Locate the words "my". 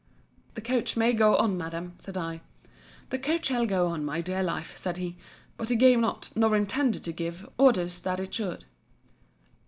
4.03-4.19